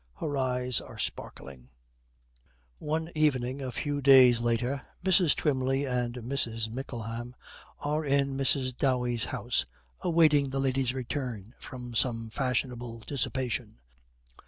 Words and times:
Her 0.15 0.35
eyes 0.35 0.81
are 0.81 0.97
sparkling. 0.97 1.69
One 2.79 3.11
evening 3.13 3.61
a 3.61 3.71
few 3.71 4.01
days 4.01 4.41
later 4.41 4.81
Mrs. 5.05 5.35
Twymley 5.35 5.85
and 5.85 6.15
Mrs. 6.15 6.69
Mickleham 6.69 7.35
are 7.77 8.03
in 8.03 8.35
Mrs. 8.35 8.75
Dowey's 8.75 9.25
house, 9.25 9.63
awaiting 9.99 10.49
that 10.49 10.59
lady's 10.59 10.95
return 10.95 11.53
from 11.59 11.93
some 11.93 12.31
fashionable 12.31 13.01
dissipation. 13.01 13.77